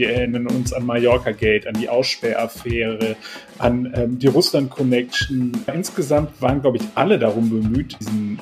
wir 0.00 0.14
erinnern 0.14 0.46
uns 0.46 0.72
an 0.72 0.86
Mallorca 0.86 1.30
Gate, 1.32 1.66
an 1.66 1.74
die 1.74 1.88
Aussperraffäre, 1.88 3.16
an 3.58 3.92
ähm, 3.94 4.18
die 4.18 4.28
Russland 4.28 4.70
Connection. 4.70 5.52
Insgesamt 5.72 6.40
waren, 6.40 6.62
glaube 6.62 6.78
ich, 6.78 6.84
alle 6.94 7.18
darum 7.18 7.50
bemüht, 7.50 7.98
diesen 8.00 8.38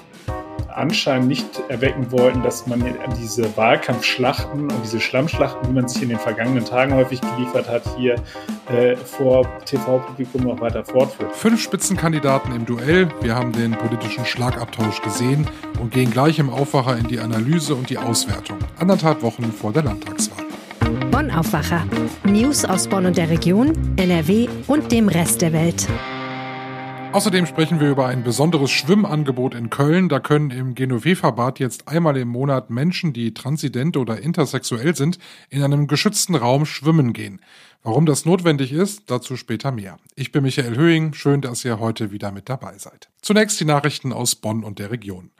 Anschein 0.72 1.26
nicht 1.26 1.60
erwecken 1.68 2.12
wollten, 2.12 2.44
dass 2.44 2.68
man 2.68 2.84
diese 3.21 3.56
Wahlkampfschlachten 3.56 4.71
und 4.71 4.84
diese 4.84 5.00
Schlammschlachten, 5.00 5.66
die 5.66 5.72
man 5.72 5.89
sich 5.89 6.00
in 6.02 6.11
den 6.11 6.21
vergangenen 6.21 6.64
Tagen 6.64 6.95
häufig 6.95 7.21
geliefert 7.21 7.68
hat, 7.68 7.82
hier 7.96 8.14
äh, 8.70 8.95
vor 8.95 9.45
TV-Publikum 9.64 10.45
noch 10.45 10.61
weiter 10.61 10.84
fortführt. 10.84 11.34
Fünf 11.34 11.61
Spitzenkandidaten 11.61 12.54
im 12.54 12.64
Duell. 12.66 13.09
Wir 13.20 13.34
haben 13.34 13.50
den 13.50 13.72
politischen 13.72 14.25
Schlagabtausch 14.25 15.02
gesehen 15.02 15.48
und 15.80 15.90
gehen 15.90 16.12
gleich 16.12 16.38
im 16.38 16.50
Aufwacher 16.50 16.96
in 16.96 17.09
die 17.09 17.18
Analyse 17.18 17.75
und 17.75 17.90
die 17.90 17.98
Auswertung. 17.98 18.59
Anderthalb 18.79 19.22
Wochen 19.22 19.50
vor 19.50 19.72
der 19.72 19.82
Landtagswahl. 19.82 20.48
Bonn 21.19 21.32
Aufwacher. 21.32 21.85
News 22.23 22.65
aus 22.65 22.87
Bonn 22.87 23.05
und 23.05 23.16
der 23.16 23.29
Region, 23.29 23.73
NRW 23.97 24.48
und 24.69 24.92
dem 24.92 25.09
Rest 25.09 25.42
der 25.42 25.52
Welt. 25.52 25.88
Außerdem 27.11 27.47
sprechen 27.47 27.80
wir 27.80 27.91
über 27.91 28.06
ein 28.06 28.23
besonderes 28.23 28.70
Schwimmangebot 28.70 29.52
in 29.52 29.69
Köln. 29.69 30.09
Da 30.09 30.20
können 30.20 30.52
im 30.52 30.77
Genoveva-Bad 30.77 31.59
jetzt 31.59 31.89
einmal 31.89 32.16
im 32.19 32.28
Monat 32.28 32.70
Menschen, 32.70 33.12
die 33.12 33.34
transident 33.34 33.97
oder 33.97 34.20
intersexuell 34.20 34.95
sind, 34.95 35.19
in 35.51 35.65
einem 35.65 35.89
geschützten 35.89 36.37
Raum 36.37 36.65
schwimmen 36.65 37.12
gehen. 37.12 37.41
Warum 37.84 38.06
das 38.06 38.24
notwendig 38.24 38.73
ist, 38.73 39.10
dazu 39.10 39.37
später 39.37 39.70
mehr. 39.70 39.98
Ich 40.16 40.32
bin 40.32 40.42
Michael 40.42 40.77
Höhing. 40.77 41.14
Schön, 41.14 41.41
dass 41.41 41.64
ihr 41.64 41.78
heute 41.78 42.10
wieder 42.10 42.32
mit 42.32 42.48
dabei 42.48 42.77
seid. 42.77 43.09
Zunächst 43.23 43.60
die 43.60 43.64
Nachrichten 43.64 44.12
aus 44.12 44.34
Bonn 44.34 44.64
und 44.64 44.78
der 44.78 44.91
Region. 44.91 45.30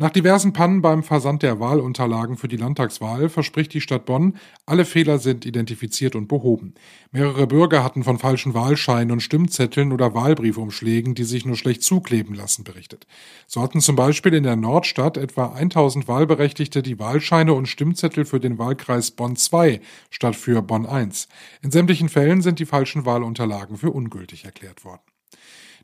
Nach 0.00 0.10
diversen 0.10 0.52
Pannen 0.52 0.80
beim 0.80 1.02
Versand 1.02 1.42
der 1.42 1.58
Wahlunterlagen 1.58 2.36
für 2.36 2.46
die 2.46 2.56
Landtagswahl 2.56 3.28
verspricht 3.28 3.74
die 3.74 3.80
Stadt 3.80 4.06
Bonn, 4.06 4.36
alle 4.64 4.84
Fehler 4.84 5.18
sind 5.18 5.44
identifiziert 5.44 6.14
und 6.14 6.28
behoben. 6.28 6.74
Mehrere 7.10 7.48
Bürger 7.48 7.82
hatten 7.82 8.04
von 8.04 8.16
falschen 8.18 8.54
Wahlscheinen 8.54 9.10
und 9.10 9.22
Stimmzetteln 9.22 9.90
oder 9.90 10.14
Wahlbriefumschlägen, 10.14 11.16
die 11.16 11.24
sich 11.24 11.44
nur 11.46 11.56
schlecht 11.56 11.82
zukleben 11.82 12.36
lassen, 12.36 12.62
berichtet. 12.62 13.08
So 13.48 13.60
hatten 13.60 13.80
zum 13.80 13.96
Beispiel 13.96 14.34
in 14.34 14.44
der 14.44 14.54
Nordstadt 14.54 15.16
etwa 15.16 15.52
1000 15.52 16.06
Wahlberechtigte 16.06 16.82
die 16.82 17.00
Wahlscheine 17.00 17.52
und 17.54 17.66
Stimmzettel 17.66 18.24
für 18.24 18.38
den 18.38 18.56
Wahlkreis 18.56 19.10
Bonn 19.10 19.34
2 19.34 19.80
statt 20.10 20.36
für 20.36 20.62
Bonn 20.62 20.86
1. 20.86 21.26
In 21.62 21.72
sämtlichen 21.88 22.10
Fällen 22.10 22.42
sind 22.42 22.58
die 22.58 22.66
falschen 22.66 23.06
Wahlunterlagen 23.06 23.78
für 23.78 23.90
ungültig 23.90 24.44
erklärt 24.44 24.84
worden. 24.84 25.00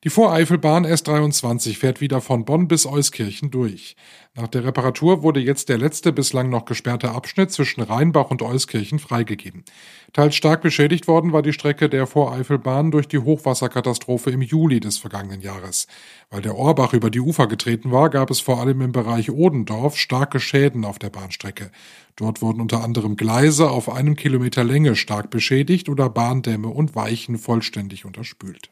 Die 0.05 0.11
Voreifelbahn 0.11 0.85
S23 0.85 1.79
fährt 1.79 2.03
wieder 2.03 2.21
von 2.21 2.45
Bonn 2.45 2.69
bis 2.69 2.85
Euskirchen 2.85 3.51
durch. 3.51 3.97
Nach 4.35 4.49
der 4.49 4.63
Reparatur 4.63 5.23
wurde 5.23 5.41
jetzt 5.41 5.71
der 5.71 5.79
letzte 5.79 6.13
bislang 6.13 6.51
noch 6.51 6.67
gesperrte 6.67 7.13
Abschnitt 7.13 7.53
zwischen 7.53 7.81
Rheinbach 7.81 8.31
und 8.31 8.43
Euskirchen 8.43 8.99
freigegeben. 8.99 9.65
Teils 10.13 10.35
stark 10.35 10.61
beschädigt 10.61 11.09
worden 11.09 11.33
war 11.33 11.41
die 11.41 11.55
Strecke 11.55 11.89
der 11.89 12.07
Voreifelbahn 12.07 12.91
durch 12.91 13.09
die 13.09 13.19
Hochwasserkatastrophe 13.19 14.31
im 14.31 14.43
Juli 14.43 14.79
des 14.79 14.99
vergangenen 14.99 15.41
Jahres. 15.41 15.87
Weil 16.29 16.43
der 16.43 16.59
Ohrbach 16.59 16.93
über 16.93 17.09
die 17.09 17.21
Ufer 17.21 17.47
getreten 17.47 17.91
war, 17.91 18.11
gab 18.11 18.31
es 18.31 18.41
vor 18.41 18.61
allem 18.61 18.83
im 18.83 18.93
Bereich 18.93 19.31
Odendorf 19.31 19.97
starke 19.97 20.39
Schäden 20.39 20.85
auf 20.85 20.99
der 20.99 21.09
Bahnstrecke. 21.09 21.71
Dort 22.17 22.43
wurden 22.43 22.61
unter 22.61 22.85
anderem 22.85 23.17
Gleise 23.17 23.71
auf 23.71 23.91
einem 23.91 24.17
Kilometer 24.17 24.65
Länge 24.65 24.97
stark 24.97 25.31
beschädigt 25.31 25.89
oder 25.89 26.11
Bahndämme 26.11 26.69
und 26.69 26.95
Weichen 26.95 27.39
vollständig 27.39 28.05
unterspült. 28.05 28.69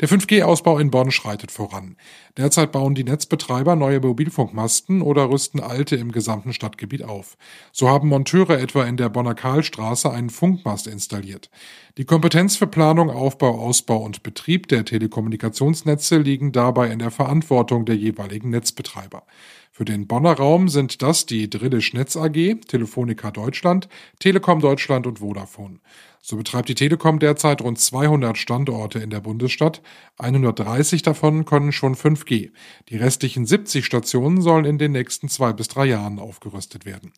Der 0.00 0.08
5G-Ausbau 0.08 0.78
in 0.78 0.90
Bonn 0.90 1.10
schreitet 1.10 1.50
voran. 1.50 1.96
Derzeit 2.36 2.72
bauen 2.72 2.94
die 2.94 3.04
Netzbetreiber 3.04 3.76
neue 3.76 4.00
Mobilfunkmasten 4.00 5.02
oder 5.02 5.28
rüsten 5.28 5.60
alte 5.60 5.96
im 5.96 6.10
gesamten 6.12 6.52
Stadtgebiet 6.52 7.02
auf. 7.02 7.36
So 7.72 7.88
haben 7.88 8.08
Monteure 8.08 8.58
etwa 8.58 8.84
in 8.84 8.96
der 8.96 9.10
Bonner 9.10 9.34
Karlstraße 9.34 10.10
einen 10.10 10.30
Funkmast 10.30 10.86
installiert. 10.86 11.50
Die 11.98 12.04
Kompetenz 12.04 12.56
für 12.56 12.66
Planung, 12.66 13.10
Aufbau, 13.10 13.60
Ausbau 13.60 13.98
und 13.98 14.22
Betrieb 14.22 14.68
der 14.68 14.84
Telekommunikationsnetze 14.84 16.18
liegen 16.18 16.52
dabei 16.52 16.90
in 16.90 16.98
der 16.98 17.10
Verantwortung 17.10 17.84
der 17.84 17.96
jeweiligen 17.96 18.50
Netzbetreiber. 18.50 19.24
Für 19.72 19.84
den 19.84 20.06
Bonner 20.06 20.32
Raum 20.32 20.68
sind 20.68 21.00
das 21.02 21.26
die 21.26 21.48
Drillisch 21.48 21.94
Netz 21.94 22.16
AG, 22.16 22.56
Telefonica 22.66 23.30
Deutschland, 23.30 23.88
Telekom 24.18 24.60
Deutschland 24.60 25.06
und 25.06 25.20
Vodafone. 25.20 25.80
So 26.22 26.36
betreibt 26.36 26.68
die 26.68 26.74
Telekom 26.74 27.18
derzeit 27.18 27.62
rund 27.62 27.78
200 27.78 28.36
Standorte 28.36 28.98
in 28.98 29.08
der 29.08 29.20
Bundesstadt. 29.20 29.80
130 30.18 31.02
davon 31.02 31.46
können 31.46 31.72
schon 31.72 31.94
5G. 31.94 32.50
Die 32.90 32.96
restlichen 32.96 33.46
70 33.46 33.86
Stationen 33.86 34.42
sollen 34.42 34.66
in 34.66 34.76
den 34.76 34.92
nächsten 34.92 35.28
zwei 35.28 35.54
bis 35.54 35.68
drei 35.68 35.86
Jahren 35.86 36.18
aufgerüstet 36.18 36.84
werden. 36.84 37.12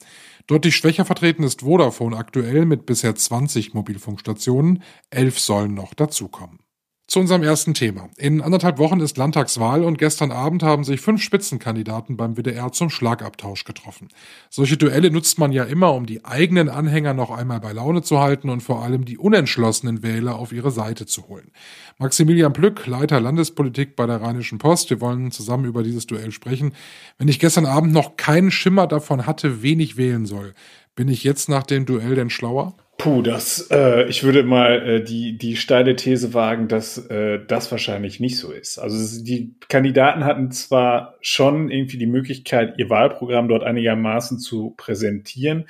Deutlich 0.47 0.77
schwächer 0.77 1.05
vertreten 1.05 1.43
ist 1.43 1.63
Vodafone 1.63 2.17
aktuell 2.17 2.65
mit 2.65 2.87
bisher 2.87 3.17
20 3.17 3.75
Mobilfunkstationen. 3.75 4.85
Elf 5.11 5.41
sollen 5.41 5.75
noch 5.75 5.95
dazukommen. 5.95 6.62
Zu 7.09 7.21
unserem 7.21 7.43
ersten 7.43 7.75
Thema. 7.75 8.09
In 8.17 8.41
anderthalb 8.41 8.79
Wochen 8.79 9.01
ist 9.01 9.19
Landtagswahl 9.19 9.85
und 9.85 9.99
gestern 9.99 10.31
Abend 10.31 10.63
haben 10.63 10.85
sich 10.85 11.01
fünf 11.01 11.21
Spitzenkandidaten 11.21 12.17
beim 12.17 12.37
WDR 12.37 12.73
zum 12.73 12.91
Schlagabtausch 12.91 13.65
getroffen. 13.65 14.09
Solche 14.49 14.79
Duelle 14.79 15.11
nutzt 15.11 15.39
man 15.39 15.53
ja 15.53 15.65
immer, 15.65 15.93
um 15.95 16.07
die 16.07 16.25
eigenen 16.25 16.69
Anhänger 16.71 17.13
noch 17.13 17.31
einmal 17.31 17.61
bei 17.61 17.73
Laune 17.73 18.03
zu 18.03 18.21
halten 18.21 18.49
und 18.49 18.63
vor 18.63 18.83
allem 18.83 19.05
die 19.05 19.19
unentschlossenen 19.19 20.03
Wähler 20.03 20.37
auf 20.37 20.53
ihre 20.53 20.71
Seite 20.71 21.05
zu 21.05 21.29
holen. 21.29 21.51
Maximilian 21.99 22.53
Plück, 22.53 22.87
Leiter 22.87 23.21
Landespolitik 23.21 23.95
bei 23.95 24.07
der 24.07 24.23
Rheinischen 24.23 24.59
Post, 24.59 24.89
wir 24.89 25.01
wollen 25.01 25.33
zusammen 25.33 25.67
über 25.67 25.83
dieses 25.83 26.07
Duell 26.07 26.31
sprechen. 26.31 26.73
Wenn 27.19 27.29
ich 27.29 27.41
gestern 27.41 27.67
Abend 27.67 27.93
noch 27.93 28.17
keinen 28.17 28.53
Schimmer 28.53 28.87
davon 28.87 29.27
hatte, 29.27 29.63
wen 29.63 29.81
ich 29.81 29.97
wählen 29.97 30.25
soll, 30.25 30.55
bin 30.95 31.09
ich 31.09 31.25
jetzt 31.25 31.49
nach 31.49 31.65
dem 31.65 31.85
Duell 31.85 32.15
denn 32.15 32.31
schlauer? 32.31 32.75
Puh, 33.03 33.21
das, 33.21 33.67
äh, 33.73 34.09
ich 34.09 34.23
würde 34.23 34.45
mal 34.45 34.89
äh, 34.89 35.03
die, 35.03 35.37
die 35.37 35.57
steile 35.57 35.97
These 35.97 36.35
wagen, 36.35 36.69
dass 36.69 36.99
äh, 37.09 37.41
das 37.45 37.69
wahrscheinlich 37.73 38.21
nicht 38.21 38.39
so 38.39 38.53
ist. 38.53 38.79
Also 38.79 39.25
die 39.25 39.57
Kandidaten 39.69 40.25
hatten 40.25 40.53
zwar 40.53 41.17
schon 41.21 41.69
irgendwie 41.69 41.99
die 41.99 42.07
Möglichkeit, 42.07 42.75
ihr 42.79 42.91
Wahlprogramm 42.91 43.49
dort 43.49 43.65
einigermaßen 43.65 44.39
zu 44.39 44.75
präsentieren. 44.77 45.65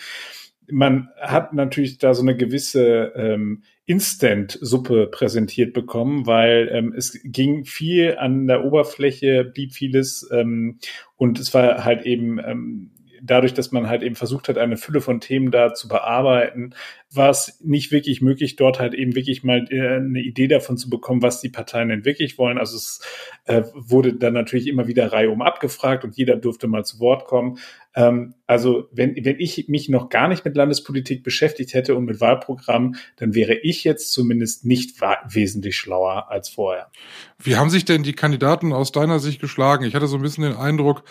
Man 0.71 1.09
hat 1.23 1.55
natürlich 1.55 1.97
da 1.97 2.13
so 2.13 2.21
eine 2.21 2.37
gewisse 2.37 3.15
ähm, 3.17 3.63
Instant-Suppe 3.87 5.07
präsentiert 5.07 5.73
bekommen, 5.73 6.27
weil 6.27 6.69
ähm, 6.71 6.93
es 6.95 7.19
ging 7.25 7.65
viel 7.65 8.19
an 8.19 8.47
der 8.47 8.63
Oberfläche, 8.63 9.45
blieb 9.45 9.73
vieles 9.73 10.29
ähm, 10.31 10.81
und 11.17 11.41
es 11.41 11.55
war 11.55 11.83
halt 11.83 12.05
eben 12.05 12.39
ähm, 12.39 12.91
dadurch, 13.23 13.55
dass 13.55 13.73
man 13.73 13.89
halt 13.89 14.03
eben 14.03 14.17
versucht 14.17 14.49
hat, 14.49 14.59
eine 14.59 14.77
Fülle 14.77 15.01
von 15.01 15.21
Themen 15.21 15.51
da 15.51 15.73
zu 15.73 15.89
bearbeiten, 15.89 16.75
war 17.15 17.31
es 17.31 17.59
nicht 17.63 17.93
wirklich 17.93 18.23
möglich, 18.23 18.57
dort 18.57 18.79
halt 18.79 18.95
eben 18.95 19.15
wirklich 19.15 19.45
mal 19.45 19.67
äh, 19.71 19.97
eine 19.97 20.21
Idee 20.21 20.49
davon 20.49 20.77
zu 20.77 20.89
bekommen, 20.89 21.23
was 21.23 21.41
die 21.41 21.49
Parteien 21.49 21.89
denn 21.89 22.05
wirklich 22.05 22.39
wollen. 22.39 22.59
Also 22.59 22.77
es 22.77 23.01
äh, 23.45 23.63
wurde 23.75 24.15
dann 24.15 24.33
natürlich 24.35 24.67
immer 24.67 24.87
wieder 24.87 25.13
Reihe 25.13 25.31
um 25.31 25.43
abgefragt 25.43 26.05
und 26.05 26.17
jeder 26.17 26.37
durfte 26.37 26.69
mal 26.69 26.85
zu 26.85 27.01
Wort 27.01 27.27
kommen. 27.27 27.59
Ähm, 27.95 28.35
also 28.47 28.89
wenn, 28.93 29.15
wenn 29.25 29.39
ich 29.39 29.69
mich 29.69 29.89
noch 29.89 30.09
gar 30.09 30.29
nicht 30.29 30.45
mit 30.45 30.57
Landespolitik 30.57 31.23
beschäftigt 31.23 31.75
hätte 31.75 31.95
und 31.95 32.05
mit 32.05 32.21
Wahlprogrammen, 32.21 32.97
dann 33.17 33.35
wäre 33.35 33.55
ich 33.55 33.85
jetzt 33.85 34.13
zumindest 34.13 34.65
nicht 34.65 35.01
wesentlich 35.29 35.77
schlauer 35.77 36.31
als 36.31 36.49
vorher. 36.49 36.91
Wie 37.39 37.57
haben 37.57 37.71
sich 37.71 37.85
denn 37.85 38.03
die 38.03 38.15
Kandidaten 38.15 38.73
aus 38.73 38.93
deiner 38.93 39.19
Sicht 39.19 39.41
geschlagen? 39.41 39.85
Ich 39.85 39.95
hatte 39.95 40.07
so 40.07 40.17
ein 40.17 40.23
bisschen 40.23 40.45
den 40.45 40.57
Eindruck, 40.57 41.05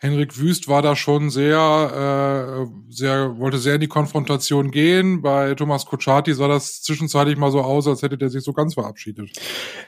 Henrik 0.00 0.38
Wüst 0.38 0.68
war 0.68 0.80
da 0.80 0.94
schon 0.94 1.28
sehr, 1.28 1.58
äh, 1.58 2.92
sehr, 2.92 3.38
wollte 3.38 3.58
sehr 3.58 3.74
in 3.74 3.80
die 3.80 3.88
Konfrontation 3.88 4.70
gehen. 4.70 5.22
Bei 5.22 5.47
Thomas 5.54 5.86
Kutschaty 5.86 6.34
sah 6.34 6.48
das 6.48 6.82
zwischenzeitlich 6.82 7.36
mal 7.36 7.50
so 7.50 7.60
aus, 7.60 7.86
als 7.86 8.02
hätte 8.02 8.18
der 8.18 8.30
sich 8.30 8.42
so 8.42 8.52
ganz 8.52 8.74
verabschiedet. 8.74 9.30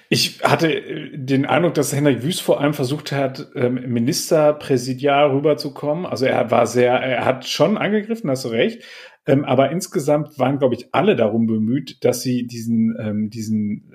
Ich 0.09 0.41
hatte 0.43 0.73
äh, 0.73 1.17
den 1.17 1.47
Eindruck, 1.47 1.75
dass 1.75 1.95
Henrik 1.95 2.23
Wüst 2.23 2.43
vor 2.43 2.61
allem 2.61 2.75
versucht 2.75 3.13
hat, 3.13 3.49
ähm, 3.55 3.75
Ministerpräsidial 3.75 5.31
rüberzukommen. 5.31 6.07
Also 6.07 6.27
er 6.27 6.51
war 6.51 6.67
sehr, 6.67 6.93
er 6.93 7.25
hat 7.25 7.47
schon 7.47 7.79
angegriffen, 7.79 8.31
hast 8.31 8.45
du 8.45 8.49
recht. 8.49 8.83
Ähm, 9.27 9.45
aber 9.45 9.71
insgesamt 9.71 10.39
waren, 10.39 10.59
glaube 10.59 10.75
ich, 10.75 10.89
alle 10.93 11.15
darum 11.15 11.47
bemüht, 11.47 12.05
dass 12.05 12.23
sie 12.23 12.47
diesen, 12.47 12.97
ähm, 12.99 13.31
diesen 13.31 13.93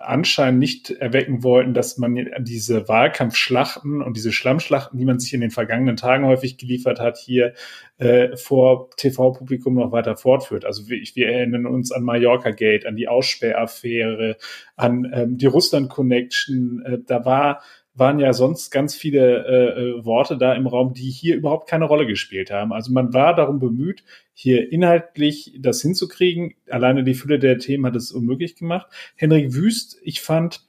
Anschein 0.00 0.58
nicht 0.58 0.90
erwecken 0.90 1.42
wollten, 1.42 1.74
dass 1.74 1.98
man 1.98 2.18
diese 2.40 2.88
Wahlkampfschlachten 2.88 4.02
und 4.02 4.16
diese 4.16 4.32
Schlammschlachten, 4.32 4.98
die 4.98 5.04
man 5.04 5.20
sich 5.20 5.34
in 5.34 5.42
den 5.42 5.50
vergangenen 5.50 5.96
Tagen 5.96 6.24
häufig 6.24 6.56
geliefert 6.56 7.00
hat, 7.00 7.18
hier 7.18 7.52
äh, 7.98 8.34
vor 8.36 8.90
TV-Publikum 8.96 9.74
noch 9.74 9.92
weiter 9.92 10.16
fortführt. 10.16 10.64
Also 10.64 10.88
wir, 10.88 10.98
wir, 11.14 11.28
erinnern 11.28 11.66
uns 11.66 11.92
an 11.92 12.02
Mallorca 12.02 12.50
Gate, 12.50 12.86
an 12.86 12.96
die 12.96 13.08
Aussperraffäre, 13.08 14.38
an 14.76 15.10
ähm, 15.12 15.36
die 15.36 15.46
Russland 15.46 15.90
Connection. 15.90 16.82
Äh, 16.84 16.98
da 17.06 17.26
war 17.26 17.60
waren 17.94 18.18
ja 18.18 18.32
sonst 18.32 18.70
ganz 18.70 18.94
viele 18.94 19.46
äh, 19.46 19.80
äh, 19.80 20.04
Worte 20.04 20.38
da 20.38 20.54
im 20.54 20.66
Raum, 20.66 20.94
die 20.94 21.10
hier 21.10 21.36
überhaupt 21.36 21.68
keine 21.68 21.86
Rolle 21.86 22.06
gespielt 22.06 22.50
haben. 22.50 22.72
Also 22.72 22.92
man 22.92 23.12
war 23.12 23.34
darum 23.34 23.58
bemüht, 23.58 24.04
hier 24.32 24.72
inhaltlich 24.72 25.56
das 25.58 25.82
hinzukriegen. 25.82 26.54
Alleine 26.68 27.04
die 27.04 27.14
Fülle 27.14 27.38
der 27.38 27.58
Themen 27.58 27.86
hat 27.86 27.96
es 27.96 28.12
unmöglich 28.12 28.56
gemacht. 28.56 28.86
Henrik 29.16 29.54
Wüst, 29.54 29.98
ich 30.02 30.20
fand, 30.20 30.62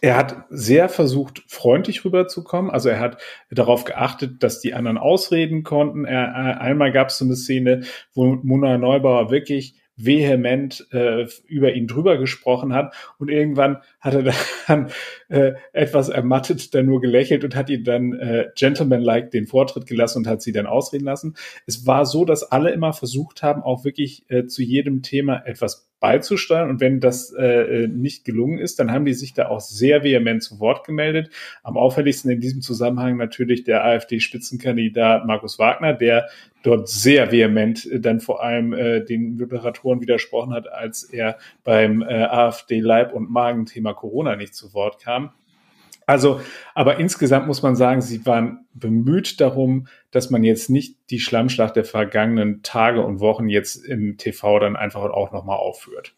er 0.00 0.16
hat 0.16 0.46
sehr 0.50 0.88
versucht, 0.88 1.44
freundlich 1.46 2.04
rüberzukommen. 2.04 2.70
Also 2.70 2.88
er 2.88 3.00
hat 3.00 3.20
darauf 3.50 3.84
geachtet, 3.84 4.42
dass 4.42 4.60
die 4.60 4.74
anderen 4.74 4.98
ausreden 4.98 5.62
konnten. 5.62 6.04
Er, 6.04 6.60
einmal 6.60 6.92
gab 6.92 7.08
es 7.08 7.18
so 7.18 7.24
eine 7.24 7.36
Szene, 7.36 7.82
wo 8.14 8.36
Mona 8.42 8.78
Neubauer 8.78 9.30
wirklich 9.30 9.76
vehement 9.96 10.86
äh, 10.92 11.26
über 11.46 11.72
ihn 11.74 11.86
drüber 11.86 12.18
gesprochen 12.18 12.74
hat. 12.74 12.94
Und 13.18 13.30
irgendwann 13.30 13.78
hat 14.00 14.14
er 14.14 14.32
dann 14.66 14.90
äh, 15.28 15.52
etwas 15.72 16.08
ermattet 16.08 16.74
dann 16.74 16.86
nur 16.86 17.00
gelächelt 17.00 17.44
und 17.44 17.54
hat 17.54 17.70
ihn 17.70 17.84
dann 17.84 18.12
äh, 18.14 18.48
gentlemanlike 18.56 19.30
den 19.30 19.46
Vortritt 19.46 19.86
gelassen 19.86 20.18
und 20.18 20.26
hat 20.26 20.42
sie 20.42 20.52
dann 20.52 20.66
ausreden 20.66 21.04
lassen. 21.04 21.34
Es 21.66 21.86
war 21.86 22.06
so, 22.06 22.24
dass 22.24 22.50
alle 22.50 22.70
immer 22.70 22.92
versucht 22.92 23.42
haben, 23.42 23.62
auch 23.62 23.84
wirklich 23.84 24.24
äh, 24.28 24.46
zu 24.46 24.62
jedem 24.62 25.02
Thema 25.02 25.46
etwas 25.46 25.88
beizusteuern. 26.00 26.68
Und 26.68 26.80
wenn 26.80 27.00
das 27.00 27.32
äh, 27.32 27.88
nicht 27.88 28.26
gelungen 28.26 28.58
ist, 28.58 28.78
dann 28.78 28.92
haben 28.92 29.06
die 29.06 29.14
sich 29.14 29.32
da 29.32 29.48
auch 29.48 29.60
sehr 29.60 30.04
vehement 30.04 30.42
zu 30.42 30.60
Wort 30.60 30.86
gemeldet. 30.86 31.30
Am 31.62 31.78
auffälligsten 31.78 32.30
in 32.30 32.40
diesem 32.40 32.60
Zusammenhang 32.60 33.16
natürlich 33.16 33.64
der 33.64 33.84
AfD-Spitzenkandidat 33.84 35.24
Markus 35.24 35.58
Wagner, 35.58 35.94
der 35.94 36.28
dort 36.64 36.88
sehr 36.88 37.30
vehement 37.30 37.86
äh, 37.86 38.00
dann 38.00 38.18
vor 38.18 38.42
allem 38.42 38.72
äh, 38.72 39.04
den 39.04 39.36
Moderatoren 39.36 40.00
widersprochen 40.00 40.52
hat, 40.52 40.66
als 40.66 41.04
er 41.04 41.38
beim 41.62 42.02
äh, 42.02 42.24
AfD-Leib- 42.24 43.12
und 43.12 43.30
Magenthema 43.30 43.92
Corona 43.92 44.34
nicht 44.34 44.54
zu 44.54 44.74
Wort 44.74 45.00
kam. 45.00 45.30
Also, 46.06 46.40
aber 46.74 46.98
insgesamt 46.98 47.46
muss 47.46 47.62
man 47.62 47.76
sagen, 47.76 48.02
sie 48.02 48.26
waren 48.26 48.66
bemüht 48.74 49.40
darum, 49.40 49.86
dass 50.10 50.28
man 50.28 50.44
jetzt 50.44 50.68
nicht 50.68 50.98
die 51.10 51.20
Schlammschlacht 51.20 51.76
der 51.76 51.84
vergangenen 51.84 52.62
Tage 52.62 53.02
und 53.02 53.20
Wochen 53.20 53.48
jetzt 53.48 53.76
im 53.76 54.18
TV 54.18 54.58
dann 54.58 54.76
einfach 54.76 55.02
auch 55.02 55.32
nochmal 55.32 55.56
aufführt. 55.56 56.14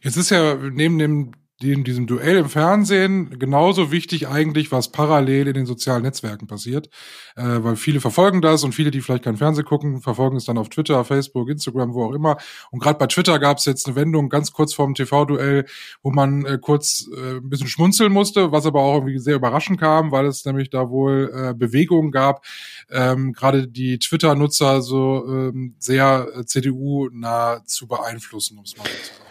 Jetzt 0.00 0.16
ist 0.16 0.30
ja 0.30 0.54
neben 0.54 0.98
dem 0.98 1.32
in 1.62 1.84
diesem 1.84 2.06
Duell 2.06 2.36
im 2.36 2.48
Fernsehen 2.48 3.38
genauso 3.38 3.92
wichtig 3.92 4.28
eigentlich, 4.28 4.72
was 4.72 4.90
parallel 4.90 5.48
in 5.48 5.54
den 5.54 5.66
sozialen 5.66 6.02
Netzwerken 6.02 6.46
passiert, 6.46 6.88
äh, 7.36 7.42
weil 7.44 7.76
viele 7.76 8.00
verfolgen 8.00 8.42
das 8.42 8.64
und 8.64 8.74
viele, 8.74 8.90
die 8.90 9.00
vielleicht 9.00 9.24
kein 9.24 9.36
Fernsehen 9.36 9.64
gucken, 9.64 10.00
verfolgen 10.00 10.36
es 10.36 10.44
dann 10.44 10.58
auf 10.58 10.68
Twitter, 10.68 11.04
Facebook, 11.04 11.48
Instagram, 11.48 11.94
wo 11.94 12.06
auch 12.06 12.12
immer. 12.12 12.36
Und 12.70 12.80
gerade 12.80 12.98
bei 12.98 13.06
Twitter 13.06 13.38
gab 13.38 13.58
es 13.58 13.64
jetzt 13.66 13.86
eine 13.86 13.96
Wendung 13.96 14.28
ganz 14.28 14.52
kurz 14.52 14.74
vorm 14.74 14.94
TV-Duell, 14.94 15.64
wo 16.02 16.10
man 16.10 16.44
äh, 16.44 16.58
kurz 16.60 17.08
äh, 17.16 17.36
ein 17.36 17.48
bisschen 17.48 17.68
schmunzeln 17.68 18.12
musste, 18.12 18.50
was 18.50 18.66
aber 18.66 18.80
auch 18.80 18.94
irgendwie 18.94 19.18
sehr 19.18 19.36
überraschend 19.36 19.78
kam, 19.78 20.10
weil 20.10 20.26
es 20.26 20.44
nämlich 20.44 20.70
da 20.70 20.90
wohl 20.90 21.32
äh, 21.32 21.54
Bewegungen 21.54 22.10
gab, 22.10 22.44
ähm, 22.90 23.32
gerade 23.32 23.68
die 23.68 23.98
Twitter-Nutzer 23.98 24.82
so 24.82 25.24
ähm, 25.28 25.76
sehr 25.78 26.26
äh, 26.34 26.44
CDU-nah 26.44 27.64
zu 27.64 27.86
beeinflussen, 27.86 28.58
um 28.58 28.64
es 28.64 28.76
mal 28.76 28.84
so 28.84 28.90
zu 28.90 29.14
sagen. 29.14 29.23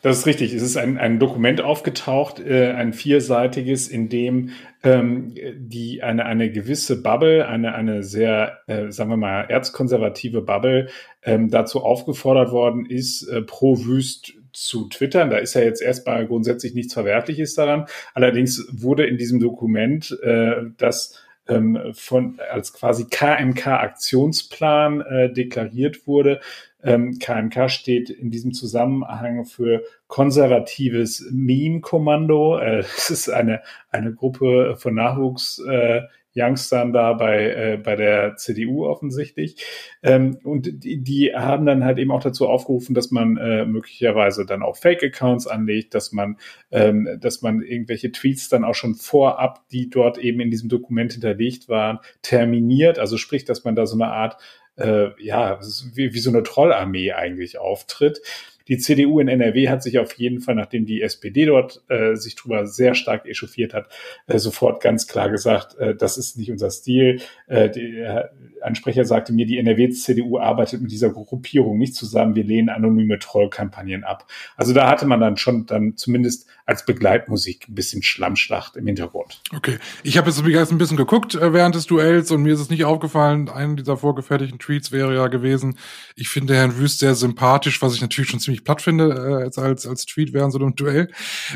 Das 0.00 0.18
ist 0.18 0.26
richtig. 0.26 0.54
Es 0.54 0.62
ist 0.62 0.76
ein, 0.76 0.96
ein 0.96 1.18
Dokument 1.18 1.60
aufgetaucht, 1.60 2.38
äh, 2.38 2.70
ein 2.70 2.92
vierseitiges, 2.92 3.88
in 3.88 4.08
dem 4.08 4.50
ähm, 4.84 5.34
die 5.56 6.02
eine, 6.04 6.24
eine 6.24 6.52
gewisse 6.52 7.02
Bubble, 7.02 7.48
eine, 7.48 7.74
eine 7.74 8.04
sehr, 8.04 8.60
äh, 8.68 8.92
sagen 8.92 9.10
wir 9.10 9.16
mal, 9.16 9.42
erzkonservative 9.42 10.42
Bubble 10.42 10.88
ähm, 11.24 11.50
dazu 11.50 11.82
aufgefordert 11.82 12.52
worden 12.52 12.86
ist, 12.86 13.26
äh, 13.26 13.42
pro 13.42 13.76
Wüst 13.76 14.34
zu 14.52 14.88
twittern. 14.88 15.30
Da 15.30 15.38
ist 15.38 15.54
ja 15.54 15.62
jetzt 15.62 15.82
erstmal 15.82 16.26
grundsätzlich 16.26 16.74
nichts 16.74 16.94
Verwerfliches 16.94 17.54
daran. 17.54 17.86
Allerdings 18.14 18.68
wurde 18.70 19.04
in 19.04 19.16
diesem 19.16 19.40
Dokument 19.40 20.16
äh, 20.22 20.62
das 20.76 21.20
ähm, 21.48 21.92
von 21.92 22.38
als 22.50 22.72
quasi 22.72 23.06
KMK-Aktionsplan 23.06 25.00
äh, 25.00 25.32
deklariert 25.32 26.06
wurde, 26.06 26.40
ähm, 26.82 27.18
KMK 27.18 27.70
steht 27.70 28.08
in 28.10 28.30
diesem 28.30 28.52
Zusammenhang 28.52 29.44
für 29.44 29.82
konservatives 30.06 31.28
Meme-Kommando. 31.32 32.58
Äh, 32.58 32.76
das 32.82 33.10
ist 33.10 33.30
eine, 33.30 33.62
eine 33.90 34.14
Gruppe 34.14 34.76
von 34.76 34.94
Nachwuchs. 34.94 35.60
Äh, 35.68 36.02
Youngstern 36.38 36.92
da 36.92 37.12
bei, 37.14 37.50
äh, 37.50 37.76
bei 37.76 37.96
der 37.96 38.36
CDU 38.36 38.86
offensichtlich. 38.86 39.64
Ähm, 40.02 40.38
und 40.44 40.84
die, 40.84 41.02
die 41.02 41.34
haben 41.34 41.66
dann 41.66 41.84
halt 41.84 41.98
eben 41.98 42.12
auch 42.12 42.22
dazu 42.22 42.48
aufgerufen, 42.48 42.94
dass 42.94 43.10
man 43.10 43.36
äh, 43.36 43.64
möglicherweise 43.64 44.46
dann 44.46 44.62
auch 44.62 44.76
Fake-Accounts 44.76 45.46
anlegt, 45.46 45.94
dass 45.94 46.12
man, 46.12 46.36
ähm, 46.70 47.08
dass 47.20 47.42
man 47.42 47.62
irgendwelche 47.62 48.12
Tweets 48.12 48.48
dann 48.48 48.64
auch 48.64 48.74
schon 48.74 48.94
vorab, 48.94 49.68
die 49.70 49.90
dort 49.90 50.18
eben 50.18 50.40
in 50.40 50.50
diesem 50.50 50.68
Dokument 50.68 51.12
hinterlegt 51.12 51.68
waren, 51.68 51.98
terminiert. 52.22 52.98
Also 52.98 53.16
sprich, 53.16 53.44
dass 53.44 53.64
man 53.64 53.74
da 53.74 53.86
so 53.86 53.96
eine 53.96 54.12
Art 54.12 54.36
äh, 54.76 55.10
ja, 55.22 55.58
wie, 55.94 56.14
wie 56.14 56.18
so 56.20 56.30
eine 56.30 56.42
Trollarmee 56.42 57.12
eigentlich 57.12 57.58
auftritt. 57.58 58.20
Die 58.68 58.78
CDU 58.78 59.20
in 59.20 59.28
NRW 59.28 59.68
hat 59.68 59.82
sich 59.82 59.98
auf 59.98 60.12
jeden 60.14 60.40
Fall, 60.40 60.54
nachdem 60.54 60.86
die 60.86 61.02
SPD 61.02 61.46
dort 61.46 61.82
äh, 61.88 62.14
sich 62.14 62.36
drüber 62.36 62.66
sehr 62.66 62.94
stark 62.94 63.26
echauffiert 63.26 63.74
hat, 63.74 63.88
äh, 64.26 64.38
sofort 64.38 64.82
ganz 64.82 65.06
klar 65.06 65.30
gesagt, 65.30 65.76
äh, 65.78 65.94
das 65.94 66.18
ist 66.18 66.38
nicht 66.38 66.50
unser 66.50 66.70
Stil. 66.70 67.20
Äh, 67.46 67.70
der 67.70 68.32
Ansprecher 68.62 69.04
sagte 69.04 69.32
mir, 69.32 69.46
die 69.46 69.58
NRW-CDU 69.58 70.38
arbeitet 70.38 70.80
mit 70.82 70.90
dieser 70.90 71.10
Gruppierung 71.10 71.78
nicht 71.78 71.94
zusammen. 71.94 72.34
Wir 72.34 72.44
lehnen 72.44 72.68
anonyme 72.68 73.18
Trollkampagnen 73.18 74.04
ab. 74.04 74.26
Also 74.56 74.72
da 74.72 74.88
hatte 74.88 75.06
man 75.06 75.20
dann 75.20 75.36
schon 75.36 75.66
dann 75.66 75.96
zumindest 75.96 76.46
als 76.66 76.84
Begleitmusik 76.84 77.66
ein 77.68 77.74
bisschen 77.74 78.02
Schlammschlacht 78.02 78.76
im 78.76 78.86
Hintergrund. 78.86 79.40
Okay, 79.56 79.78
ich 80.02 80.18
habe 80.18 80.28
jetzt 80.28 80.42
ein 80.44 80.78
bisschen 80.78 80.96
geguckt 80.98 81.34
äh, 81.34 81.52
während 81.54 81.74
des 81.74 81.86
Duells 81.86 82.30
und 82.30 82.42
mir 82.42 82.52
ist 82.52 82.60
es 82.60 82.68
nicht 82.68 82.84
aufgefallen. 82.84 83.48
Einer 83.48 83.76
dieser 83.76 83.96
vorgefertigten 83.96 84.58
Tweets 84.58 84.92
wäre 84.92 85.14
ja 85.14 85.28
gewesen, 85.28 85.78
ich 86.14 86.28
finde 86.28 86.54
Herrn 86.54 86.76
Wüst 86.76 86.98
sehr 86.98 87.14
sympathisch, 87.14 87.80
was 87.80 87.94
ich 87.94 88.02
natürlich 88.02 88.30
schon 88.30 88.40
ziemlich 88.40 88.57
platt 88.64 88.82
finde 88.82 89.50
äh, 89.56 89.60
als, 89.60 89.86
als 89.86 90.06
Tweet 90.06 90.32
während 90.32 90.52
so 90.52 90.58
einem 90.58 90.74
Duell, 90.74 91.08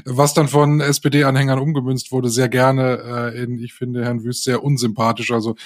was 0.04 0.34
dann 0.34 0.49
von 0.49 0.81
SPD-Anhängern 0.81 1.58
umgemünzt 1.58 2.12
wurde, 2.12 2.28
sehr 2.28 2.49
gerne 2.49 3.32
äh, 3.34 3.43
in, 3.43 3.58
ich 3.58 3.75
finde 3.75 4.04
Herrn 4.04 4.25
Wüst 4.25 4.44
sehr 4.44 4.62
unsympathisch. 4.62 5.32
Also 5.32 5.56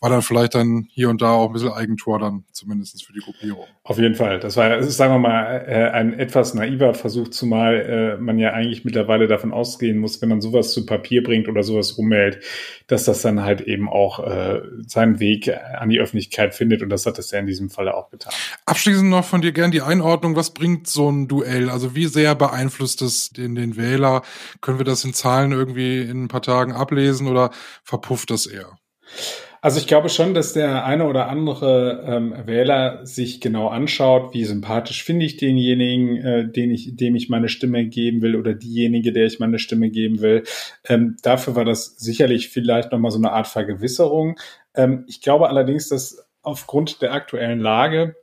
war 0.00 0.10
dann 0.10 0.22
vielleicht 0.22 0.54
dann 0.54 0.86
hier 0.90 1.08
und 1.08 1.22
da 1.22 1.32
auch 1.32 1.46
ein 1.46 1.52
bisschen 1.52 1.72
Eigentor 1.72 2.18
dann 2.18 2.44
zumindest 2.52 3.04
für 3.04 3.12
die 3.12 3.20
Gruppierung. 3.20 3.64
Auf 3.82 3.98
jeden 3.98 4.14
Fall. 4.14 4.38
Das 4.38 4.56
war, 4.56 4.82
sagen 4.82 5.14
wir 5.14 5.18
mal, 5.18 5.64
äh, 5.66 5.90
ein 5.90 6.12
etwas 6.18 6.54
naiver 6.54 6.94
Versuch, 6.94 7.28
zumal 7.28 8.16
äh, 8.18 8.20
man 8.20 8.38
ja 8.38 8.52
eigentlich 8.52 8.84
mittlerweile 8.84 9.28
davon 9.28 9.52
ausgehen 9.52 9.98
muss, 9.98 10.20
wenn 10.20 10.28
man 10.28 10.40
sowas 10.40 10.72
zu 10.72 10.86
Papier 10.86 11.22
bringt 11.22 11.48
oder 11.48 11.62
sowas 11.62 11.96
rumhält, 11.96 12.40
dass 12.86 13.04
das 13.04 13.22
dann 13.22 13.42
halt 13.42 13.62
eben 13.62 13.88
auch 13.88 14.26
äh, 14.26 14.60
seinen 14.86 15.20
Weg 15.20 15.50
an 15.74 15.88
die 15.88 16.00
Öffentlichkeit 16.00 16.54
findet 16.54 16.82
und 16.82 16.90
das 16.90 17.06
hat 17.06 17.18
es 17.18 17.30
ja 17.30 17.38
in 17.38 17.46
diesem 17.46 17.70
Falle 17.70 17.94
auch 17.94 18.10
getan. 18.10 18.32
Abschließend 18.66 19.08
noch 19.08 19.24
von 19.24 19.40
dir 19.40 19.52
gern 19.52 19.70
die 19.70 19.82
Einordnung, 19.82 20.36
was 20.36 20.52
bringt 20.52 20.83
so 20.86 21.10
ein 21.10 21.28
Duell? 21.28 21.70
Also 21.70 21.94
wie 21.94 22.06
sehr 22.06 22.34
beeinflusst 22.34 23.02
es 23.02 23.30
den, 23.30 23.54
den 23.54 23.76
Wähler? 23.76 24.22
Können 24.60 24.78
wir 24.78 24.84
das 24.84 25.04
in 25.04 25.14
Zahlen 25.14 25.52
irgendwie 25.52 26.00
in 26.00 26.24
ein 26.24 26.28
paar 26.28 26.42
Tagen 26.42 26.72
ablesen 26.72 27.28
oder 27.28 27.50
verpufft 27.82 28.30
das 28.30 28.46
eher? 28.46 28.78
Also 29.64 29.78
ich 29.80 29.86
glaube 29.86 30.10
schon, 30.10 30.34
dass 30.34 30.52
der 30.52 30.84
eine 30.84 31.06
oder 31.06 31.30
andere 31.30 32.04
ähm, 32.06 32.34
Wähler 32.44 33.06
sich 33.06 33.40
genau 33.40 33.68
anschaut, 33.68 34.34
wie 34.34 34.44
sympathisch 34.44 35.02
finde 35.04 35.24
ich 35.24 35.38
denjenigen, 35.38 36.16
äh, 36.18 36.46
den 36.46 36.70
ich, 36.70 36.96
dem 36.96 37.16
ich 37.16 37.30
meine 37.30 37.48
Stimme 37.48 37.86
geben 37.86 38.20
will 38.20 38.36
oder 38.36 38.52
diejenige, 38.52 39.10
der 39.10 39.24
ich 39.24 39.40
meine 39.40 39.58
Stimme 39.58 39.88
geben 39.88 40.20
will. 40.20 40.42
Ähm, 40.86 41.16
dafür 41.22 41.56
war 41.56 41.64
das 41.64 41.96
sicherlich 41.96 42.50
vielleicht 42.50 42.92
nochmal 42.92 43.10
so 43.10 43.16
eine 43.16 43.32
Art 43.32 43.46
Vergewisserung. 43.46 44.38
Ähm, 44.74 45.04
ich 45.08 45.22
glaube 45.22 45.48
allerdings, 45.48 45.88
dass 45.88 46.28
aufgrund 46.42 47.00
der 47.00 47.14
aktuellen 47.14 47.60
Lage 47.60 48.16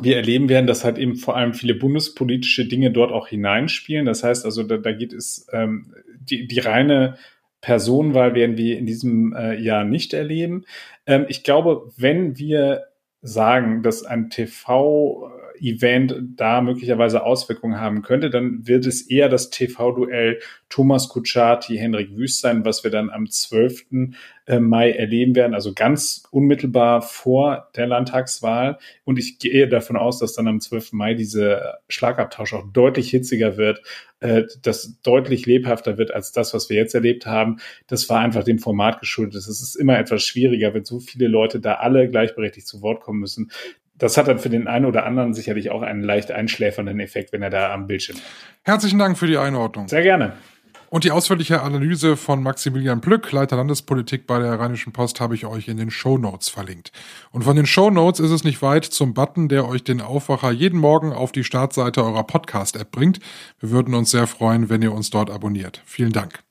wir 0.00 0.16
erleben 0.16 0.48
werden, 0.48 0.66
dass 0.66 0.84
halt 0.84 0.98
eben 0.98 1.16
vor 1.16 1.36
allem 1.36 1.54
viele 1.54 1.74
bundespolitische 1.74 2.66
Dinge 2.66 2.90
dort 2.90 3.12
auch 3.12 3.28
hineinspielen. 3.28 4.06
Das 4.06 4.24
heißt 4.24 4.44
also, 4.44 4.62
da, 4.64 4.76
da 4.76 4.92
geht 4.92 5.12
es 5.12 5.46
ähm, 5.52 5.94
die, 6.18 6.46
die 6.46 6.58
reine 6.58 7.16
Personenwahl 7.60 8.34
werden 8.34 8.56
wir 8.58 8.76
in 8.76 8.86
diesem 8.86 9.34
äh, 9.34 9.54
Jahr 9.54 9.84
nicht 9.84 10.12
erleben. 10.12 10.64
Ähm, 11.06 11.26
ich 11.28 11.44
glaube, 11.44 11.90
wenn 11.96 12.38
wir 12.38 12.84
sagen, 13.22 13.82
dass 13.82 14.04
ein 14.04 14.28
TV-Event 15.64 16.14
da 16.36 16.60
möglicherweise 16.60 17.24
Auswirkungen 17.24 17.80
haben 17.80 18.02
könnte, 18.02 18.30
dann 18.30 18.66
wird 18.66 18.86
es 18.86 19.02
eher 19.02 19.28
das 19.28 19.50
TV-Duell 19.50 20.40
Thomas 20.68 21.08
Kutschaty, 21.08 21.76
Henrik 21.76 22.16
Wüst 22.16 22.40
sein, 22.40 22.64
was 22.64 22.84
wir 22.84 22.90
dann 22.90 23.10
am 23.10 23.28
12. 23.28 23.86
Äh, 24.46 24.60
Mai 24.60 24.90
erleben 24.90 25.34
werden, 25.34 25.54
also 25.54 25.72
ganz 25.72 26.24
unmittelbar 26.30 27.00
vor 27.00 27.68
der 27.76 27.86
Landtagswahl. 27.86 28.78
Und 29.04 29.18
ich 29.18 29.38
gehe 29.38 29.68
davon 29.68 29.96
aus, 29.96 30.18
dass 30.18 30.34
dann 30.34 30.48
am 30.48 30.60
12. 30.60 30.92
Mai 30.92 31.14
dieser 31.14 31.78
Schlagabtausch 31.88 32.52
auch 32.52 32.64
deutlich 32.72 33.10
hitziger 33.10 33.56
wird, 33.56 33.82
äh, 34.20 34.42
das 34.62 35.00
deutlich 35.02 35.46
lebhafter 35.46 35.96
wird 35.96 36.12
als 36.12 36.32
das, 36.32 36.52
was 36.52 36.68
wir 36.68 36.76
jetzt 36.76 36.94
erlebt 36.94 37.24
haben. 37.26 37.58
Das 37.86 38.08
war 38.08 38.20
einfach 38.20 38.44
dem 38.44 38.58
Format 38.58 39.00
geschuldet. 39.00 39.36
Es 39.36 39.48
ist 39.48 39.76
immer 39.76 39.98
etwas 39.98 40.22
schwieriger, 40.22 40.74
wenn 40.74 40.84
so 40.84 41.00
viele 41.00 41.28
Leute 41.28 41.60
da 41.60 41.74
alle 41.74 42.10
gleichberechtigt 42.10 42.66
zu 42.66 42.82
Wort 42.82 43.00
kommen 43.00 43.20
müssen 43.20 43.50
das 43.98 44.16
hat 44.16 44.28
dann 44.28 44.38
für 44.38 44.50
den 44.50 44.66
einen 44.66 44.86
oder 44.86 45.06
anderen 45.06 45.34
sicherlich 45.34 45.70
auch 45.70 45.82
einen 45.82 46.02
leicht 46.02 46.30
einschläfernden 46.30 47.00
Effekt, 47.00 47.32
wenn 47.32 47.42
er 47.42 47.50
da 47.50 47.72
am 47.72 47.86
Bildschirm 47.86 48.16
ist. 48.16 48.24
Herzlichen 48.62 48.98
Dank 48.98 49.18
für 49.18 49.26
die 49.26 49.38
Einordnung. 49.38 49.88
Sehr 49.88 50.02
gerne. 50.02 50.32
Und 50.94 51.02
die 51.02 51.10
ausführliche 51.10 51.60
Analyse 51.60 52.16
von 52.16 52.40
Maximilian 52.40 53.00
Plück, 53.00 53.32
Leiter 53.32 53.56
Landespolitik 53.56 54.28
bei 54.28 54.38
der 54.38 54.60
Rheinischen 54.60 54.92
Post, 54.92 55.20
habe 55.20 55.34
ich 55.34 55.44
euch 55.44 55.66
in 55.66 55.76
den 55.76 55.90
Show 55.90 56.18
Notes 56.18 56.48
verlinkt. 56.48 56.92
Und 57.32 57.42
von 57.42 57.56
den 57.56 57.66
Show 57.66 57.90
Notes 57.90 58.20
ist 58.20 58.30
es 58.30 58.44
nicht 58.44 58.62
weit 58.62 58.84
zum 58.84 59.12
Button, 59.12 59.48
der 59.48 59.66
euch 59.66 59.82
den 59.82 60.00
Aufwacher 60.00 60.52
jeden 60.52 60.78
Morgen 60.78 61.12
auf 61.12 61.32
die 61.32 61.42
Startseite 61.42 62.04
eurer 62.04 62.22
Podcast-App 62.22 62.92
bringt. 62.92 63.18
Wir 63.58 63.70
würden 63.70 63.92
uns 63.92 64.12
sehr 64.12 64.28
freuen, 64.28 64.68
wenn 64.70 64.82
ihr 64.82 64.92
uns 64.92 65.10
dort 65.10 65.30
abonniert. 65.30 65.82
Vielen 65.84 66.12
Dank. 66.12 66.44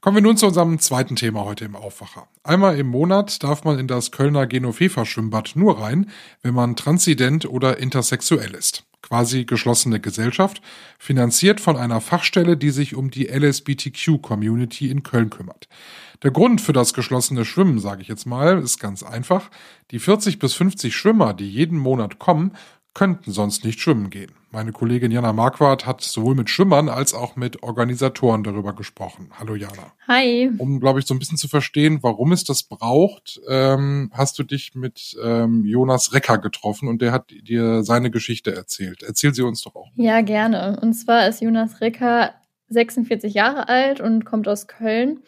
Kommen 0.00 0.16
wir 0.16 0.22
nun 0.22 0.36
zu 0.36 0.46
unserem 0.46 0.78
zweiten 0.78 1.16
Thema 1.16 1.44
heute 1.44 1.64
im 1.64 1.74
Aufwacher. 1.74 2.28
Einmal 2.44 2.78
im 2.78 2.86
Monat 2.86 3.42
darf 3.42 3.64
man 3.64 3.78
in 3.78 3.88
das 3.88 4.12
Kölner 4.12 4.46
Genofefa 4.46 5.04
Schwimmbad 5.04 5.52
nur 5.56 5.80
rein, 5.80 6.10
wenn 6.42 6.54
man 6.54 6.76
transident 6.76 7.46
oder 7.46 7.78
intersexuell 7.78 8.54
ist. 8.54 8.84
quasi 9.06 9.44
geschlossene 9.44 10.00
Gesellschaft, 10.00 10.60
finanziert 10.98 11.60
von 11.60 11.76
einer 11.76 12.00
Fachstelle, 12.00 12.56
die 12.56 12.70
sich 12.70 12.96
um 12.96 13.10
die 13.10 13.26
LSBTQ-Community 13.26 14.90
in 14.90 15.02
Köln 15.04 15.30
kümmert. 15.30 15.68
Der 16.22 16.32
Grund 16.32 16.60
für 16.60 16.72
das 16.72 16.92
geschlossene 16.92 17.44
Schwimmen, 17.44 17.78
sage 17.78 18.02
ich 18.02 18.08
jetzt 18.08 18.26
mal, 18.26 18.58
ist 18.58 18.80
ganz 18.80 19.02
einfach. 19.02 19.50
Die 19.92 19.98
40 19.98 20.38
bis 20.38 20.54
50 20.54 20.96
Schwimmer, 20.96 21.34
die 21.34 21.48
jeden 21.48 21.78
Monat 21.78 22.18
kommen, 22.18 22.52
könnten 22.96 23.30
sonst 23.30 23.62
nicht 23.62 23.78
schwimmen 23.78 24.08
gehen. 24.08 24.32
Meine 24.50 24.72
Kollegin 24.72 25.12
Jana 25.12 25.34
Marquardt 25.34 25.84
hat 25.84 26.00
sowohl 26.00 26.34
mit 26.34 26.48
Schwimmern 26.48 26.88
als 26.88 27.12
auch 27.12 27.36
mit 27.36 27.62
Organisatoren 27.62 28.42
darüber 28.42 28.72
gesprochen. 28.72 29.28
Hallo 29.38 29.54
Jana. 29.54 29.92
Hi. 30.08 30.50
Um, 30.56 30.80
glaube 30.80 30.98
ich, 30.98 31.06
so 31.06 31.12
ein 31.12 31.18
bisschen 31.18 31.36
zu 31.36 31.46
verstehen, 31.46 31.98
warum 32.00 32.32
es 32.32 32.44
das 32.44 32.62
braucht, 32.62 33.38
ähm, 33.50 34.10
hast 34.14 34.38
du 34.38 34.44
dich 34.44 34.74
mit 34.74 35.14
ähm, 35.22 35.66
Jonas 35.66 36.14
Recker 36.14 36.38
getroffen 36.38 36.88
und 36.88 37.02
der 37.02 37.12
hat 37.12 37.30
dir 37.30 37.82
seine 37.82 38.10
Geschichte 38.10 38.56
erzählt. 38.56 39.02
Erzähl 39.02 39.34
sie 39.34 39.42
uns 39.42 39.60
doch 39.60 39.74
auch. 39.74 39.90
Ja, 39.96 40.22
gerne. 40.22 40.80
Und 40.80 40.94
zwar 40.94 41.28
ist 41.28 41.42
Jonas 41.42 41.82
Recker 41.82 42.32
46 42.70 43.34
Jahre 43.34 43.68
alt 43.68 44.00
und 44.00 44.24
kommt 44.24 44.48
aus 44.48 44.68
Köln. 44.68 45.20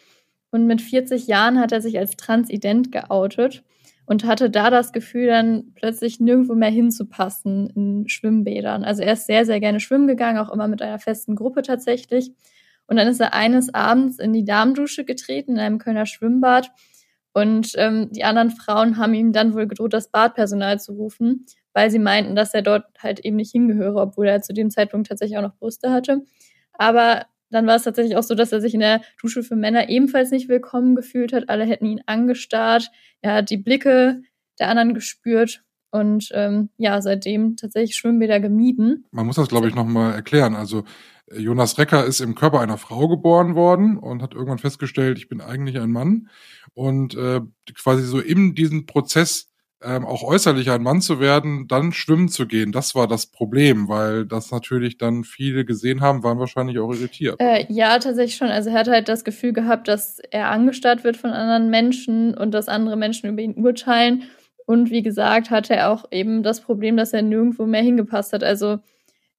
Und 0.50 0.66
mit 0.66 0.80
40 0.80 1.26
Jahren 1.26 1.60
hat 1.60 1.72
er 1.72 1.82
sich 1.82 1.98
als 1.98 2.16
Transident 2.16 2.92
geoutet 2.92 3.62
und 4.08 4.24
hatte 4.24 4.48
da 4.48 4.70
das 4.70 4.92
Gefühl, 4.92 5.26
dann 5.26 5.72
plötzlich 5.74 6.18
nirgendwo 6.18 6.54
mehr 6.54 6.70
hinzupassen 6.70 7.68
in 7.76 8.08
Schwimmbädern. 8.08 8.82
Also 8.82 9.02
er 9.02 9.12
ist 9.12 9.26
sehr, 9.26 9.44
sehr 9.44 9.60
gerne 9.60 9.80
schwimmen 9.80 10.06
gegangen, 10.06 10.38
auch 10.38 10.50
immer 10.50 10.66
mit 10.66 10.80
einer 10.80 10.98
festen 10.98 11.36
Gruppe 11.36 11.60
tatsächlich. 11.60 12.32
Und 12.86 12.96
dann 12.96 13.06
ist 13.06 13.20
er 13.20 13.34
eines 13.34 13.74
Abends 13.74 14.18
in 14.18 14.32
die 14.32 14.46
Damendusche 14.46 15.04
getreten 15.04 15.52
in 15.52 15.58
einem 15.58 15.76
Kölner 15.76 16.06
Schwimmbad. 16.06 16.70
Und 17.34 17.72
ähm, 17.74 18.08
die 18.10 18.24
anderen 18.24 18.50
Frauen 18.50 18.96
haben 18.96 19.12
ihm 19.12 19.34
dann 19.34 19.52
wohl 19.52 19.66
gedroht, 19.66 19.92
das 19.92 20.10
Badpersonal 20.10 20.80
zu 20.80 20.92
rufen, 20.92 21.44
weil 21.74 21.90
sie 21.90 21.98
meinten, 21.98 22.34
dass 22.34 22.54
er 22.54 22.62
dort 22.62 22.86
halt 22.98 23.20
eben 23.20 23.36
nicht 23.36 23.52
hingehöre, 23.52 24.00
obwohl 24.00 24.26
er 24.26 24.40
zu 24.40 24.54
dem 24.54 24.70
Zeitpunkt 24.70 25.08
tatsächlich 25.08 25.36
auch 25.36 25.42
noch 25.42 25.56
Brüste 25.58 25.92
hatte. 25.92 26.22
Aber 26.72 27.26
dann 27.50 27.66
war 27.66 27.76
es 27.76 27.84
tatsächlich 27.84 28.16
auch 28.16 28.22
so, 28.22 28.34
dass 28.34 28.52
er 28.52 28.60
sich 28.60 28.74
in 28.74 28.80
der 28.80 29.00
Dusche 29.20 29.42
für 29.42 29.56
Männer 29.56 29.88
ebenfalls 29.88 30.30
nicht 30.30 30.48
willkommen 30.48 30.94
gefühlt 30.94 31.32
hat. 31.32 31.48
Alle 31.48 31.64
hätten 31.64 31.86
ihn 31.86 32.02
angestarrt. 32.06 32.90
Er 33.20 33.34
hat 33.34 33.50
die 33.50 33.56
Blicke 33.56 34.22
der 34.58 34.68
anderen 34.68 34.94
gespürt 34.94 35.62
und 35.90 36.28
ähm, 36.32 36.70
ja, 36.76 37.00
seitdem 37.00 37.56
tatsächlich 37.56 37.96
Schwimmbäder 37.96 38.40
gemieden. 38.40 39.06
Man 39.10 39.26
muss 39.26 39.36
das, 39.36 39.48
glaube 39.48 39.68
ich, 39.68 39.74
nochmal 39.74 40.12
erklären. 40.14 40.54
Also 40.54 40.84
äh, 41.30 41.40
Jonas 41.40 41.78
Recker 41.78 42.04
ist 42.04 42.20
im 42.20 42.34
Körper 42.34 42.60
einer 42.60 42.78
Frau 42.78 43.08
geboren 43.08 43.54
worden 43.54 43.96
und 43.96 44.22
hat 44.22 44.34
irgendwann 44.34 44.58
festgestellt, 44.58 45.18
ich 45.18 45.28
bin 45.28 45.40
eigentlich 45.40 45.80
ein 45.80 45.90
Mann. 45.90 46.28
Und 46.74 47.14
äh, 47.14 47.40
quasi 47.74 48.02
so 48.04 48.20
in 48.20 48.54
diesem 48.54 48.86
Prozess 48.86 49.50
ähm, 49.82 50.04
auch 50.04 50.22
äußerlich 50.22 50.70
ein 50.70 50.82
Mann 50.82 51.00
zu 51.00 51.20
werden, 51.20 51.68
dann 51.68 51.92
schwimmen 51.92 52.28
zu 52.28 52.46
gehen, 52.46 52.72
das 52.72 52.94
war 52.94 53.06
das 53.06 53.26
Problem, 53.26 53.88
weil 53.88 54.26
das 54.26 54.50
natürlich 54.50 54.98
dann 54.98 55.24
viele 55.24 55.64
gesehen 55.64 56.00
haben, 56.00 56.22
waren 56.22 56.38
wahrscheinlich 56.38 56.78
auch 56.78 56.92
irritiert. 56.92 57.36
Äh, 57.38 57.66
ja, 57.68 57.98
tatsächlich 57.98 58.36
schon. 58.36 58.48
Also 58.48 58.70
er 58.70 58.78
hat 58.80 58.88
halt 58.88 59.08
das 59.08 59.24
Gefühl 59.24 59.52
gehabt, 59.52 59.88
dass 59.88 60.18
er 60.30 60.50
angestarrt 60.50 61.04
wird 61.04 61.16
von 61.16 61.30
anderen 61.30 61.70
Menschen 61.70 62.36
und 62.36 62.52
dass 62.52 62.68
andere 62.68 62.96
Menschen 62.96 63.30
über 63.30 63.42
ihn 63.42 63.54
urteilen. 63.54 64.24
Und 64.66 64.90
wie 64.90 65.02
gesagt, 65.02 65.50
hatte 65.50 65.74
er 65.74 65.90
auch 65.90 66.06
eben 66.10 66.42
das 66.42 66.60
Problem, 66.60 66.96
dass 66.96 67.12
er 67.12 67.22
nirgendwo 67.22 67.64
mehr 67.64 67.82
hingepasst 67.82 68.32
hat. 68.32 68.44
Also 68.44 68.80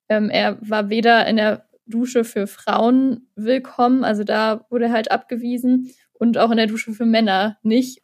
ähm, 0.08 0.30
er 0.30 0.58
war 0.62 0.90
weder 0.90 1.28
in 1.28 1.36
der 1.36 1.66
Dusche 1.86 2.24
für 2.24 2.48
Frauen 2.48 3.28
willkommen, 3.36 4.04
also 4.04 4.24
da 4.24 4.66
wurde 4.70 4.86
er 4.86 4.92
halt 4.92 5.12
abgewiesen, 5.12 5.92
und 6.14 6.38
auch 6.38 6.52
in 6.52 6.58
der 6.58 6.68
Dusche 6.68 6.94
für 6.94 7.06
Männer 7.06 7.58
nicht. 7.64 8.02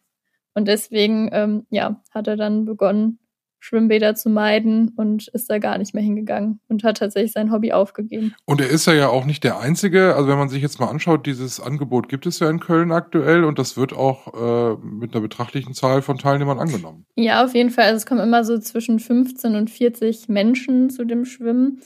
Und 0.56 0.68
deswegen, 0.68 1.30
ähm, 1.32 1.68
ja, 1.70 2.02
hat 2.12 2.28
er 2.28 2.38
dann 2.38 2.66
begonnen, 2.66 3.20
Schwimmbäder 3.66 4.14
zu 4.14 4.30
meiden 4.30 4.90
und 4.90 5.28
ist 5.30 5.50
da 5.50 5.58
gar 5.58 5.80
nicht 5.80 5.96
mehr 5.96 6.04
hingegangen 6.04 6.60
und 6.68 6.84
hat 6.84 6.98
tatsächlich 6.98 7.32
sein 7.32 7.52
Hobby 7.52 7.72
aufgegeben. 7.72 8.36
Und 8.46 8.62
er 8.62 8.70
ist 8.70 8.86
ja 8.86 9.10
auch 9.10 9.26
nicht 9.26 9.44
der 9.44 9.60
Einzige. 9.60 10.16
Also 10.16 10.28
wenn 10.28 10.38
man 10.38 10.50
sich 10.50 10.62
jetzt 10.62 10.80
mal 10.80 10.88
anschaut, 10.88 11.26
dieses 11.26 11.60
Angebot 11.60 12.08
gibt 12.08 12.28
es 12.28 12.40
ja 12.40 12.50
in 12.50 12.60
Köln 12.60 12.92
aktuell 12.92 13.44
und 13.44 13.58
das 13.58 13.76
wird 13.76 13.94
auch 13.94 14.34
äh, 14.34 14.78
mit 14.86 15.14
einer 15.14 15.22
betrachtlichen 15.22 15.74
Zahl 15.74 16.04
von 16.04 16.20
Teilnehmern 16.20 16.60
angenommen. 16.60 17.08
Ja, 17.16 17.44
auf 17.44 17.56
jeden 17.56 17.72
Fall. 17.72 17.86
Also 17.86 17.98
es 17.98 18.06
kommen 18.06 18.22
immer 18.22 18.44
so 18.44 18.60
zwischen 18.60 19.00
15 19.00 19.56
und 19.56 19.72
40 19.72 20.30
Menschen 20.30 20.92
zu 20.92 21.04
dem 21.04 21.26
Schwimmen. 21.26 21.82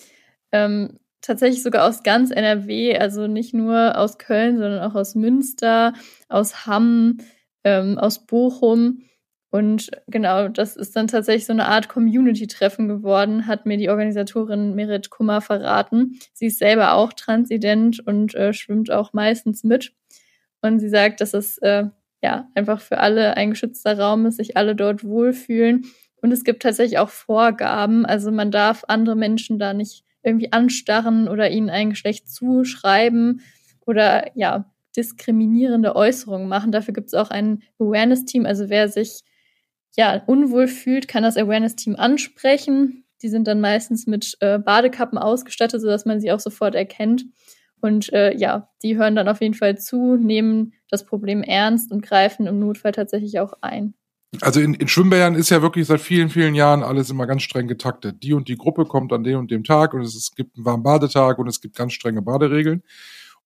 Ähm, 0.52 1.00
tatsächlich 1.22 1.64
sogar 1.64 1.88
aus 1.88 2.04
ganz 2.04 2.32
NRW, 2.32 2.98
also 2.98 3.28
nicht 3.28 3.54
nur 3.54 3.98
aus 3.98 4.18
Köln, 4.18 4.58
sondern 4.58 4.82
auch 4.82 4.96
aus 4.96 5.16
Münster, 5.16 5.94
aus 6.28 6.66
Hamm, 6.66 7.20
ähm, 7.64 7.98
aus 7.98 8.26
Bochum. 8.26 9.04
Und 9.52 9.90
genau, 10.08 10.48
das 10.48 10.76
ist 10.76 10.96
dann 10.96 11.08
tatsächlich 11.08 11.46
so 11.46 11.54
eine 11.54 11.68
Art 11.68 11.90
Community-Treffen 11.90 12.88
geworden, 12.88 13.48
hat 13.48 13.66
mir 13.66 13.78
die 13.78 13.90
Organisatorin 13.90 14.76
Merit 14.76 15.10
Kummer 15.10 15.42
verraten. 15.42 16.20
Sie 16.34 16.48
ist 16.48 16.60
selber 16.60 16.94
auch 16.94 17.14
transident 17.14 18.06
und 18.06 18.36
äh, 18.36 18.54
schwimmt 18.54 18.92
auch 18.92 19.12
meistens 19.14 19.64
mit. 19.64 19.94
Und 20.62 20.80
sie 20.80 20.90
sagt, 20.90 21.22
dass 21.22 21.34
es 21.34 21.58
äh, 21.60 21.86
ja 22.22 22.48
einfach 22.54 22.82
für 22.82 23.00
alle 23.00 23.38
ein 23.38 23.52
geschützter 23.52 23.98
Raum 23.98 24.28
ist, 24.28 24.38
sich 24.38 24.56
alle 24.56 24.76
dort 24.76 25.04
wohlfühlen. 25.04 25.86
Und 26.22 26.32
es 26.32 26.44
gibt 26.44 26.62
tatsächlich 26.62 27.00
auch 27.00 27.10
Vorgaben. 27.10 28.06
Also 28.06 28.32
man 28.32 28.52
darf 28.52 28.84
andere 28.88 29.16
Menschen 29.16 29.58
da 29.58 29.74
nicht 29.74 30.04
irgendwie 30.22 30.52
anstarren 30.52 31.28
oder 31.28 31.50
ihnen 31.50 31.70
ein 31.70 31.92
Geschlecht 31.92 32.30
zuschreiben 32.30 33.42
oder 33.86 34.30
ja, 34.36 34.66
diskriminierende 35.00 35.96
Äußerungen 35.96 36.48
machen. 36.48 36.72
Dafür 36.72 36.94
gibt 36.94 37.08
es 37.08 37.14
auch 37.14 37.30
ein 37.30 37.64
Awareness-Team. 37.80 38.46
Also 38.46 38.70
wer 38.70 38.90
sich 38.90 39.22
ja 39.96 40.22
unwohl 40.28 40.68
fühlt, 40.68 41.08
kann 41.08 41.24
das 41.24 41.38
Awareness-Team 41.38 41.96
ansprechen. 41.96 43.06
Die 43.22 43.30
sind 43.30 43.48
dann 43.48 43.62
meistens 43.62 44.08
mit 44.08 44.38
äh, 44.42 44.60
Badekappen 44.60 45.18
ausgestattet, 45.18 45.82
sodass 45.82 46.06
man 46.06 46.20
sie 46.20 46.32
auch 46.32 46.40
sofort 46.40 46.76
erkennt. 46.76 47.26
Und 47.82 48.12
äh, 48.12 48.36
ja, 48.36 48.70
die 48.84 48.98
hören 48.98 49.16
dann 49.16 49.30
auf 49.30 49.42
jeden 49.42 49.54
Fall 49.54 49.78
zu, 49.78 50.18
nehmen 50.18 50.74
das 50.90 51.06
Problem 51.06 51.42
ernst 51.42 51.92
und 51.92 52.02
greifen 52.02 52.46
im 52.46 52.60
Notfall 52.60 52.92
tatsächlich 52.92 53.40
auch 53.40 53.54
ein. 53.62 53.94
Also 54.42 54.60
in, 54.60 54.74
in 54.76 54.88
Schwimmbädern 54.88 55.34
ist 55.34 55.50
ja 55.50 55.62
wirklich 55.62 55.88
seit 55.88 56.02
vielen, 56.02 56.30
vielen 56.30 56.56
Jahren 56.56 56.84
alles 56.84 57.10
immer 57.10 57.26
ganz 57.26 57.42
streng 57.42 57.68
getaktet. 57.68 58.22
Die 58.22 58.34
und 58.34 58.48
die 58.48 58.58
Gruppe 58.58 58.86
kommt 58.86 59.12
an 59.12 59.24
dem 59.24 59.40
und 59.40 59.50
dem 59.50 59.64
Tag 59.64 59.94
und 59.94 60.02
es, 60.02 60.16
es 60.16 60.36
gibt 60.36 60.56
einen 60.56 60.66
warmen 60.66 60.84
Badetag 60.84 61.40
und 61.40 61.48
es 61.48 61.62
gibt 61.62 61.76
ganz 61.76 61.94
strenge 61.94 62.22
Baderegeln. 62.22 62.84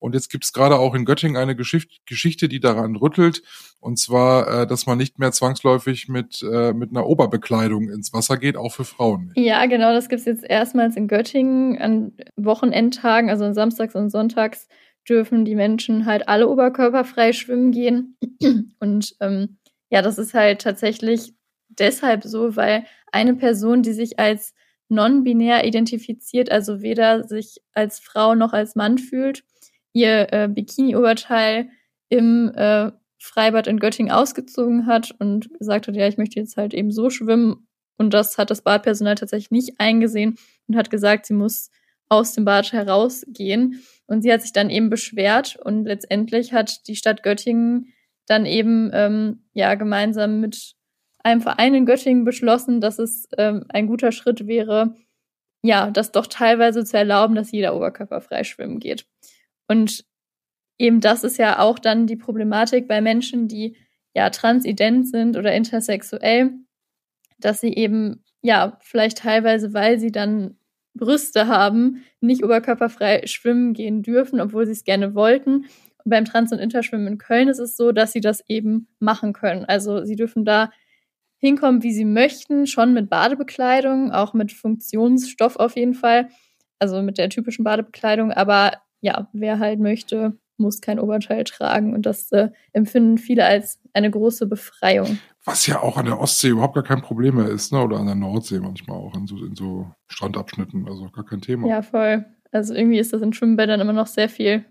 Und 0.03 0.15
jetzt 0.15 0.29
gibt 0.29 0.43
es 0.43 0.51
gerade 0.51 0.79
auch 0.79 0.95
in 0.95 1.05
Göttingen 1.05 1.37
eine 1.37 1.55
Geschichte, 1.55 2.49
die 2.49 2.59
daran 2.59 2.97
rüttelt. 2.97 3.41
Und 3.79 3.97
zwar, 3.97 4.63
äh, 4.63 4.67
dass 4.67 4.85
man 4.85 4.97
nicht 4.97 5.17
mehr 5.17 5.31
zwangsläufig 5.31 6.09
mit, 6.09 6.43
äh, 6.43 6.73
mit 6.73 6.89
einer 6.89 7.07
Oberbekleidung 7.07 7.89
ins 7.89 8.11
Wasser 8.11 8.35
geht, 8.35 8.57
auch 8.57 8.73
für 8.73 8.83
Frauen. 8.83 9.31
Ja, 9.35 9.65
genau, 9.65 9.93
das 9.93 10.09
gibt 10.09 10.19
es 10.19 10.25
jetzt 10.25 10.43
erstmals 10.43 10.97
in 10.97 11.07
Göttingen 11.07 11.77
an 11.77 12.11
Wochenendtagen, 12.35 13.29
also 13.29 13.45
an 13.45 13.53
Samstags 13.53 13.95
und 13.95 14.09
Sonntags 14.09 14.67
dürfen 15.07 15.45
die 15.45 15.55
Menschen 15.55 16.05
halt 16.05 16.27
alle 16.27 16.49
oberkörperfrei 16.49 17.31
schwimmen 17.31 17.71
gehen. 17.71 18.17
Und 18.81 19.15
ähm, 19.21 19.57
ja, 19.89 20.01
das 20.01 20.17
ist 20.17 20.33
halt 20.33 20.61
tatsächlich 20.61 21.33
deshalb 21.69 22.25
so, 22.25 22.57
weil 22.57 22.83
eine 23.13 23.35
Person, 23.35 23.83
die 23.83 23.93
sich 23.93 24.19
als 24.19 24.53
non-binär 24.89 25.65
identifiziert, 25.65 26.51
also 26.51 26.81
weder 26.81 27.25
sich 27.25 27.61
als 27.73 27.99
Frau 27.99 28.35
noch 28.35 28.51
als 28.51 28.75
Mann 28.75 28.97
fühlt, 28.97 29.45
ihr 29.93 30.33
äh, 30.33 30.47
Bikini-Oberteil 30.47 31.69
im 32.09 32.51
äh, 32.55 32.91
Freibad 33.19 33.67
in 33.67 33.79
Göttingen 33.79 34.11
ausgezogen 34.11 34.85
hat 34.85 35.15
und 35.19 35.57
gesagt 35.57 35.87
hat, 35.87 35.95
ja, 35.95 36.07
ich 36.07 36.17
möchte 36.17 36.39
jetzt 36.39 36.57
halt 36.57 36.73
eben 36.73 36.91
so 36.91 37.09
schwimmen. 37.09 37.67
Und 37.97 38.13
das 38.13 38.37
hat 38.37 38.49
das 38.49 38.63
Badpersonal 38.63 39.15
tatsächlich 39.15 39.51
nicht 39.51 39.79
eingesehen 39.79 40.35
und 40.67 40.75
hat 40.75 40.89
gesagt, 40.89 41.25
sie 41.25 41.33
muss 41.33 41.69
aus 42.09 42.33
dem 42.33 42.43
Bad 42.43 42.73
herausgehen. 42.73 43.81
Und 44.07 44.23
sie 44.23 44.33
hat 44.33 44.41
sich 44.41 44.51
dann 44.51 44.69
eben 44.69 44.89
beschwert 44.89 45.55
und 45.55 45.85
letztendlich 45.85 46.53
hat 46.53 46.87
die 46.87 46.95
Stadt 46.95 47.23
Göttingen 47.23 47.93
dann 48.27 48.45
eben 48.45 48.91
ähm, 48.93 49.43
ja 49.53 49.75
gemeinsam 49.75 50.41
mit 50.41 50.75
einem 51.23 51.41
Verein 51.41 51.73
in 51.73 51.85
Göttingen 51.85 52.25
beschlossen, 52.25 52.81
dass 52.81 52.99
es 52.99 53.27
ähm, 53.37 53.63
ein 53.69 53.87
guter 53.87 54.11
Schritt 54.11 54.45
wäre, 54.47 54.95
ja, 55.63 55.89
das 55.91 56.11
doch 56.11 56.27
teilweise 56.27 56.83
zu 56.83 56.97
erlauben, 56.97 57.35
dass 57.35 57.51
jeder 57.51 57.75
oberkörperfrei 57.75 58.43
schwimmen 58.43 58.79
geht. 58.79 59.05
Und 59.67 60.05
eben 60.77 61.01
das 61.01 61.23
ist 61.23 61.37
ja 61.37 61.59
auch 61.59 61.79
dann 61.79 62.07
die 62.07 62.15
Problematik 62.15 62.87
bei 62.87 63.01
Menschen, 63.01 63.47
die 63.47 63.77
ja 64.13 64.29
transident 64.29 65.07
sind 65.07 65.37
oder 65.37 65.53
intersexuell, 65.53 66.51
dass 67.39 67.61
sie 67.61 67.73
eben 67.73 68.23
ja 68.41 68.77
vielleicht 68.81 69.19
teilweise, 69.19 69.73
weil 69.73 69.99
sie 69.99 70.11
dann 70.11 70.57
Brüste 70.95 71.47
haben, 71.47 72.03
nicht 72.21 72.43
oberkörperfrei 72.43 73.25
schwimmen 73.25 73.73
gehen 73.73 74.03
dürfen, 74.03 74.39
obwohl 74.39 74.65
sie 74.65 74.73
es 74.73 74.83
gerne 74.83 75.15
wollten. 75.15 75.65
Und 76.03 76.09
beim 76.09 76.25
Trans- 76.25 76.51
und 76.51 76.59
Interschwimmen 76.59 77.07
in 77.07 77.17
Köln 77.17 77.47
ist 77.47 77.59
es 77.59 77.75
so, 77.75 77.91
dass 77.91 78.11
sie 78.11 78.21
das 78.21 78.43
eben 78.47 78.87
machen 78.99 79.33
können. 79.33 79.65
Also 79.65 80.05
sie 80.05 80.15
dürfen 80.15 80.45
da 80.45 80.69
hinkommen, 81.37 81.83
wie 81.83 81.93
sie 81.93 82.05
möchten, 82.05 82.67
schon 82.67 82.93
mit 82.93 83.09
Badebekleidung, 83.09 84.11
auch 84.11 84.33
mit 84.33 84.51
Funktionsstoff 84.51 85.55
auf 85.55 85.75
jeden 85.75 85.93
Fall, 85.93 86.29
also 86.79 87.01
mit 87.01 87.17
der 87.17 87.29
typischen 87.29 87.63
Badebekleidung, 87.63 88.31
aber 88.31 88.73
ja, 89.03 89.27
wer 89.33 89.59
halt 89.59 89.79
möchte, 89.79 90.37
muss 90.57 90.79
kein 90.79 90.99
Oberteil 90.99 91.43
tragen. 91.43 91.93
Und 91.93 92.05
das 92.05 92.31
äh, 92.31 92.49
empfinden 92.71 93.17
viele 93.17 93.45
als 93.45 93.79
eine 93.91 94.09
große 94.09 94.47
Befreiung. 94.47 95.19
Was 95.43 95.67
ja 95.67 95.81
auch 95.81 95.97
an 95.97 96.05
der 96.05 96.19
Ostsee 96.19 96.49
überhaupt 96.49 96.75
gar 96.75 96.85
kein 96.85 97.01
Problem 97.01 97.35
mehr 97.35 97.49
ist, 97.49 97.73
ne? 97.73 97.83
Oder 97.83 97.99
an 97.99 98.05
der 98.05 98.15
Nordsee 98.15 98.59
manchmal 98.59 98.97
auch 98.97 99.13
in 99.15 99.27
so, 99.27 99.43
in 99.43 99.55
so 99.55 99.91
Strandabschnitten. 100.07 100.87
Also 100.87 101.09
gar 101.09 101.25
kein 101.25 101.41
Thema. 101.41 101.67
Ja, 101.67 101.81
voll. 101.81 102.25
Also 102.51 102.73
irgendwie 102.73 102.99
ist 102.99 103.11
das 103.11 103.21
in 103.21 103.33
Schwimmbädern 103.33 103.81
immer 103.81 103.93
noch 103.93 104.07
sehr 104.07 104.29
viel 104.29 104.63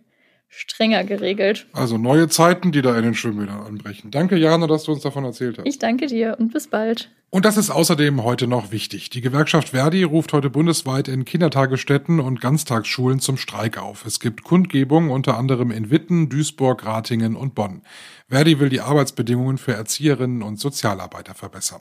strenger 0.54 1.04
geregelt. 1.04 1.66
Also 1.72 1.96
neue 1.96 2.28
Zeiten, 2.28 2.72
die 2.72 2.82
da 2.82 2.96
in 2.96 3.02
den 3.02 3.14
Schwimmbädern 3.14 3.60
anbrechen. 3.60 4.10
Danke, 4.10 4.36
Jana, 4.36 4.66
dass 4.66 4.84
du 4.84 4.92
uns 4.92 5.02
davon 5.02 5.24
erzählt 5.24 5.58
hast. 5.58 5.66
Ich 5.66 5.78
danke 5.78 6.06
dir 6.06 6.36
und 6.38 6.52
bis 6.52 6.68
bald. 6.68 7.10
Und 7.30 7.46
das 7.46 7.56
ist 7.56 7.70
außerdem 7.70 8.22
heute 8.22 8.46
noch 8.46 8.70
wichtig. 8.70 9.08
Die 9.08 9.22
Gewerkschaft 9.22 9.70
Verdi 9.70 10.02
ruft 10.02 10.34
heute 10.34 10.50
bundesweit 10.50 11.08
in 11.08 11.24
Kindertagesstätten 11.24 12.20
und 12.20 12.42
Ganztagsschulen 12.42 13.20
zum 13.20 13.38
Streik 13.38 13.78
auf. 13.78 14.04
Es 14.04 14.20
gibt 14.20 14.42
Kundgebungen 14.44 15.10
unter 15.10 15.38
anderem 15.38 15.70
in 15.70 15.90
Witten, 15.90 16.28
Duisburg, 16.28 16.84
Ratingen 16.84 17.34
und 17.34 17.54
Bonn. 17.54 17.80
Verdi 18.28 18.60
will 18.60 18.68
die 18.68 18.82
Arbeitsbedingungen 18.82 19.56
für 19.56 19.72
Erzieherinnen 19.72 20.42
und 20.42 20.60
Sozialarbeiter 20.60 21.32
verbessern. 21.32 21.80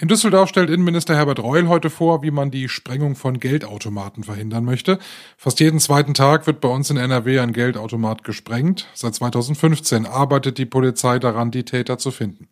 In 0.00 0.08
Düsseldorf 0.08 0.48
stellt 0.48 0.70
Innenminister 0.70 1.14
Herbert 1.14 1.40
Reul 1.40 1.68
heute 1.68 1.90
vor, 1.90 2.22
wie 2.22 2.30
man 2.30 2.50
die 2.50 2.70
Sprengung 2.70 3.16
von 3.16 3.38
Geldautomaten 3.38 4.24
verhindern 4.24 4.64
möchte. 4.64 4.98
Fast 5.36 5.60
jeden 5.60 5.78
zweiten 5.78 6.14
Tag 6.14 6.46
wird 6.46 6.62
bei 6.62 6.70
uns 6.70 6.88
in 6.88 6.96
NRW 6.96 7.38
ein 7.40 7.52
Geldautomat 7.52 8.24
gesprengt. 8.24 8.88
Seit 8.94 9.14
2015 9.14 10.06
arbeitet 10.06 10.56
die 10.56 10.64
Polizei 10.64 11.18
daran, 11.18 11.50
die 11.50 11.66
Täter 11.66 11.98
zu 11.98 12.12
finden. 12.12 12.48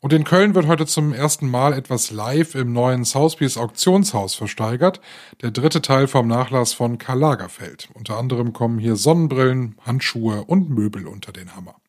Und 0.00 0.12
in 0.12 0.24
Köln 0.24 0.56
wird 0.56 0.66
heute 0.66 0.84
zum 0.84 1.12
ersten 1.12 1.48
Mal 1.48 1.74
etwas 1.74 2.10
live 2.10 2.56
im 2.56 2.72
neuen 2.72 3.04
Sotheby's 3.04 3.56
Auktionshaus 3.56 4.34
versteigert. 4.34 5.00
Der 5.42 5.52
dritte 5.52 5.82
Teil 5.82 6.08
vom 6.08 6.26
Nachlass 6.26 6.72
von 6.72 6.98
Karl 6.98 7.20
Lagerfeld. 7.20 7.88
Unter 7.94 8.18
anderem 8.18 8.52
kommen 8.52 8.80
hier 8.80 8.96
Sonnenbrillen, 8.96 9.76
Handschuhe 9.86 10.42
und 10.42 10.70
Möbel 10.70 11.06
unter 11.06 11.30
den 11.30 11.54
Hammer. 11.54 11.79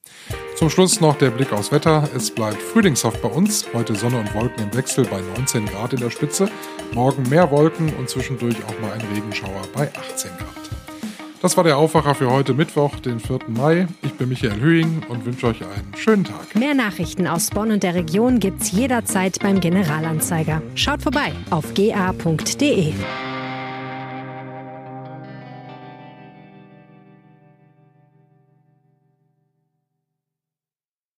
Zum 0.55 0.69
Schluss 0.69 1.01
noch 1.01 1.17
der 1.17 1.31
Blick 1.31 1.51
aufs 1.53 1.71
Wetter. 1.71 2.07
Es 2.15 2.29
bleibt 2.29 2.61
frühlingshaft 2.61 3.21
bei 3.21 3.29
uns. 3.29 3.65
Heute 3.73 3.95
Sonne 3.95 4.19
und 4.19 4.33
Wolken 4.35 4.63
im 4.63 4.73
Wechsel 4.75 5.05
bei 5.05 5.19
19 5.35 5.65
Grad 5.65 5.93
in 5.93 5.99
der 5.99 6.11
Spitze. 6.11 6.49
Morgen 6.93 7.23
mehr 7.29 7.49
Wolken 7.49 7.91
und 7.95 8.09
zwischendurch 8.09 8.57
auch 8.65 8.79
mal 8.79 8.91
ein 8.91 9.01
Regenschauer 9.13 9.63
bei 9.73 9.89
18 9.89 10.29
Grad. 10.37 10.71
Das 11.41 11.57
war 11.57 11.63
der 11.63 11.77
Aufwacher 11.77 12.13
für 12.13 12.29
heute 12.29 12.53
Mittwoch, 12.53 12.99
den 12.99 13.19
4. 13.19 13.39
Mai. 13.47 13.87
Ich 14.03 14.13
bin 14.13 14.29
Michael 14.29 14.59
Höhing 14.59 15.01
und 15.09 15.25
wünsche 15.25 15.47
euch 15.47 15.61
einen 15.63 15.95
schönen 15.97 16.25
Tag. 16.25 16.55
Mehr 16.55 16.75
Nachrichten 16.75 17.25
aus 17.25 17.49
Bonn 17.49 17.71
und 17.71 17.81
der 17.81 17.95
Region 17.95 18.39
gibt's 18.39 18.71
jederzeit 18.71 19.39
beim 19.39 19.59
Generalanzeiger. 19.59 20.61
Schaut 20.75 21.01
vorbei 21.01 21.31
auf 21.49 21.73
ga.de. 21.73 22.93